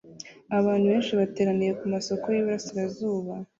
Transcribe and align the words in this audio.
Abantu 0.57 0.85
benshi 0.91 1.11
bateraniye 1.19 1.71
kumasoko 1.79 2.25
yuburasirazuba 2.29 3.33